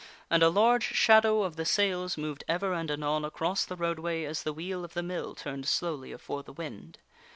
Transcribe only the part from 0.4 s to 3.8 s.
a large shadow of the sails moved ever and anon across the